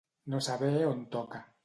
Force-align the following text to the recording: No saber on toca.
No 0.33 0.39
saber 0.47 0.71
on 0.93 0.99
toca. 1.17 1.39